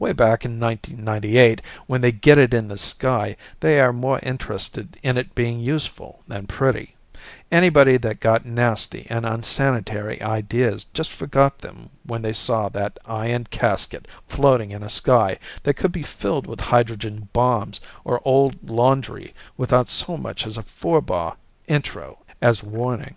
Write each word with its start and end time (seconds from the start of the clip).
Way 0.00 0.12
back 0.12 0.44
in 0.44 0.58
1998 0.58 1.62
when 1.86 2.00
they 2.00 2.10
get 2.10 2.36
it 2.36 2.52
in 2.52 2.66
the 2.66 2.76
sky, 2.76 3.36
they 3.60 3.78
are 3.78 3.92
more 3.92 4.18
interested 4.24 4.98
in 5.04 5.16
it 5.16 5.36
being 5.36 5.60
useful 5.60 6.24
than 6.26 6.48
pretty; 6.48 6.96
anybody 7.52 7.96
that 7.96 8.18
got 8.18 8.44
nasty 8.44 9.06
and 9.08 9.24
unsanitary 9.24 10.20
ideas 10.20 10.86
just 10.92 11.12
forgot 11.12 11.58
them 11.60 11.90
when 12.04 12.22
they 12.22 12.32
saw 12.32 12.68
that 12.70 12.98
iron 13.06 13.44
casket 13.52 14.08
floating 14.26 14.72
in 14.72 14.82
a 14.82 14.90
sky 14.90 15.38
that 15.62 15.74
could 15.74 15.92
be 15.92 16.02
filled 16.02 16.48
with 16.48 16.58
hydrogen 16.58 17.28
bombs 17.32 17.80
or 18.02 18.20
old 18.24 18.68
laundry 18.68 19.32
without 19.56 19.88
so 19.88 20.16
much 20.16 20.44
as 20.44 20.56
a 20.56 20.62
four 20.64 21.00
bar 21.00 21.36
intro 21.68 22.18
as 22.42 22.64
warning. 22.64 23.14